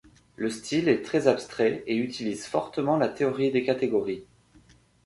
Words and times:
Le 0.35 0.49
style 0.49 0.89
est 0.89 1.03
très 1.03 1.27
abstrait 1.27 1.83
et 1.85 1.95
utilise 1.95 2.47
fortement 2.47 2.97
la 2.97 3.07
théorie 3.07 3.51
des 3.51 3.63
catégories. 3.63 4.25